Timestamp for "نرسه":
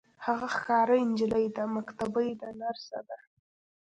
2.59-2.99